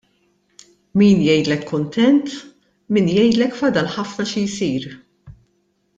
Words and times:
Min 1.01 1.19
jgħidlek 1.25 1.67
kuntent, 1.73 2.33
min 2.97 3.13
jgħidlek 3.13 3.55
fadal 3.61 3.93
ħafna 3.99 4.29
xi 4.33 4.47
jsir. 4.59 4.93